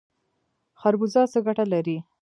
خربوزه 0.79 1.21
څه 1.31 1.39
ګټه 1.47 1.65
لري؟ 1.73 1.97